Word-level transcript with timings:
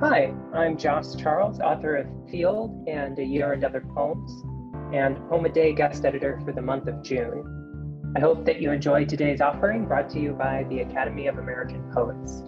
Hi, 0.00 0.32
I'm 0.54 0.78
Jos 0.78 1.16
Charles, 1.16 1.58
author 1.58 1.96
of 1.96 2.06
feeld 2.32 2.88
and 2.88 3.18
A 3.18 3.24
Year 3.24 3.52
and 3.52 3.64
Other 3.64 3.80
Poems, 3.80 4.44
and 4.94 5.16
Poem 5.28 5.44
a 5.44 5.48
Day 5.48 5.72
guest 5.72 6.04
editor 6.04 6.40
for 6.44 6.52
the 6.52 6.62
month 6.62 6.86
of 6.86 7.02
June. 7.02 8.12
I 8.16 8.20
hope 8.20 8.44
that 8.44 8.60
you 8.60 8.70
enjoyed 8.70 9.08
today's 9.08 9.40
offering 9.40 9.86
brought 9.86 10.08
to 10.10 10.20
you 10.20 10.34
by 10.34 10.64
the 10.70 10.82
Academy 10.82 11.26
of 11.26 11.38
American 11.38 11.82
Poets. 11.92 12.44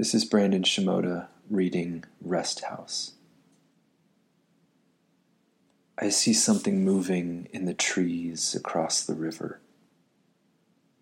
This 0.00 0.14
is 0.14 0.24
Brandon 0.24 0.62
Shimoda 0.62 1.26
reading 1.50 2.04
Rest 2.22 2.64
House. 2.64 3.16
I 5.98 6.08
see 6.08 6.32
something 6.32 6.82
moving 6.82 7.48
in 7.52 7.66
the 7.66 7.74
trees 7.74 8.54
across 8.54 9.04
the 9.04 9.12
river. 9.12 9.60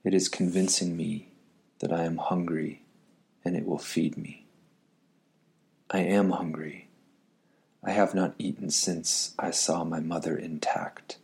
It 0.03 0.15
is 0.15 0.29
convincing 0.29 0.97
me 0.97 1.29
that 1.79 1.93
I 1.93 2.03
am 2.03 2.17
hungry 2.17 2.83
and 3.45 3.55
it 3.55 3.67
will 3.67 3.79
feed 3.79 4.17
me. 4.17 4.47
I 5.93 6.01
am 6.01 6.31
hungry. 6.31 6.89
I 7.85 7.93
have 7.93 8.17
not 8.17 8.35
eaten 8.37 8.69
since 8.69 9.33
I 9.39 9.53
saw 9.53 9.85
my 9.85 10.01
mother 10.01 10.37
intact. 10.37 11.19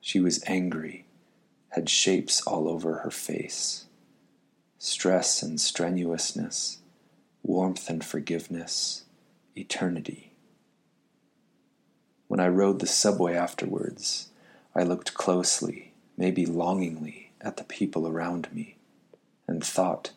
She 0.00 0.20
was 0.20 0.40
angry, 0.46 1.06
had 1.70 1.88
shapes 1.88 2.40
all 2.42 2.68
over 2.68 2.98
her 2.98 3.10
face 3.10 3.86
stress 4.82 5.42
and 5.42 5.60
strenuousness, 5.60 6.78
warmth 7.42 7.90
and 7.90 8.02
forgiveness, 8.02 9.04
eternity. 9.54 10.32
When 12.28 12.40
I 12.40 12.48
rode 12.48 12.78
the 12.78 12.86
subway 12.86 13.34
afterwards, 13.34 14.30
I 14.74 14.84
looked 14.84 15.12
closely, 15.12 15.92
maybe 16.16 16.46
longingly, 16.46 17.30
at 17.42 17.58
the 17.58 17.64
people 17.64 18.08
around 18.08 18.50
me, 18.54 18.78
and 19.46 19.62
thought 19.62 20.12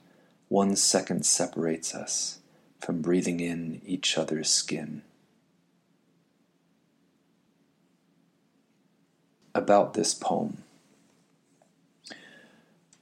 one 0.48 0.78
second 0.78 1.26
separates 1.26 1.94
us 1.94 2.40
from 2.80 3.02
breathing 3.02 3.42
in 3.42 3.82
each 3.86 4.18
other's 4.18 4.50
skin. 4.50 5.02
About 9.54 9.94
this 9.94 10.14
poem. 10.14 10.63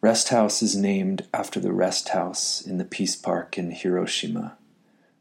Rest 0.01 0.29
House 0.29 0.63
is 0.63 0.75
named 0.75 1.27
after 1.31 1.59
the 1.59 1.71
Rest 1.71 2.09
House 2.09 2.59
in 2.59 2.79
the 2.79 2.83
Peace 2.85 3.15
Park 3.15 3.59
in 3.59 3.69
Hiroshima, 3.69 4.57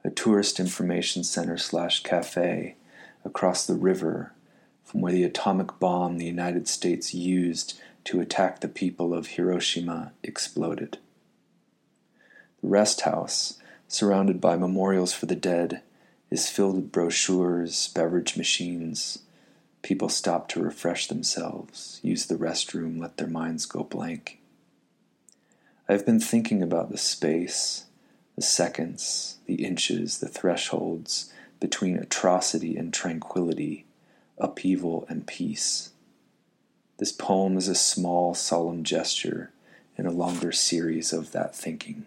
a 0.02 0.08
tourist 0.08 0.58
information 0.58 1.22
center 1.22 1.58
slash 1.58 2.02
cafe 2.02 2.76
across 3.22 3.66
the 3.66 3.74
river 3.74 4.32
from 4.82 5.02
where 5.02 5.12
the 5.12 5.22
atomic 5.22 5.78
bomb 5.78 6.16
the 6.16 6.24
United 6.24 6.66
States 6.66 7.12
used 7.12 7.78
to 8.04 8.22
attack 8.22 8.60
the 8.60 8.68
people 8.68 9.12
of 9.12 9.26
Hiroshima 9.26 10.12
exploded. 10.22 10.96
The 12.62 12.68
Rest 12.68 13.02
House, 13.02 13.58
surrounded 13.86 14.40
by 14.40 14.56
memorials 14.56 15.12
for 15.12 15.26
the 15.26 15.36
dead, 15.36 15.82
is 16.30 16.48
filled 16.48 16.76
with 16.76 16.90
brochures, 16.90 17.88
beverage 17.88 18.34
machines. 18.34 19.18
People 19.82 20.08
stop 20.08 20.48
to 20.48 20.62
refresh 20.62 21.06
themselves, 21.06 22.00
use 22.02 22.24
the 22.24 22.36
restroom, 22.36 22.98
let 22.98 23.18
their 23.18 23.28
minds 23.28 23.66
go 23.66 23.84
blank. 23.84 24.39
I've 25.90 26.06
been 26.06 26.20
thinking 26.20 26.62
about 26.62 26.92
the 26.92 26.96
space, 26.96 27.86
the 28.36 28.42
seconds, 28.42 29.38
the 29.46 29.64
inches, 29.64 30.18
the 30.18 30.28
thresholds 30.28 31.32
between 31.58 31.98
atrocity 31.98 32.76
and 32.76 32.94
tranquility, 32.94 33.86
upheaval 34.38 35.04
and 35.08 35.26
peace. 35.26 35.90
This 36.98 37.10
poem 37.10 37.58
is 37.58 37.66
a 37.66 37.74
small, 37.74 38.34
solemn 38.34 38.84
gesture 38.84 39.50
in 39.96 40.06
a 40.06 40.12
longer 40.12 40.52
series 40.52 41.12
of 41.12 41.32
that 41.32 41.56
thinking. 41.56 42.06